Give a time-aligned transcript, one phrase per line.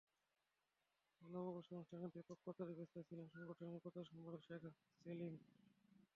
[1.21, 4.61] নববর্ষ অনুষ্ঠানের ব্যাপক প্রচারে ব্যস্ত ছিলেন সংগঠনের প্রচার সম্পাদক শেখ
[4.99, 5.33] সেলিম।